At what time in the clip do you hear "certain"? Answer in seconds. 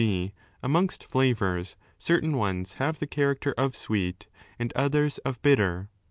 1.99-2.35